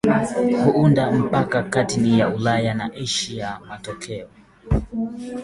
[0.63, 4.27] huunda mpaka kati ya Ulaya na Asia Matokeo